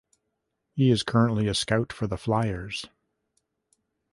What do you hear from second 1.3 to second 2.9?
a scout for the Flyers.